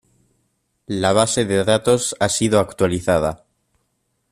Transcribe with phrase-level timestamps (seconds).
[1.03, 3.45] La base de datos ha sido actualizada.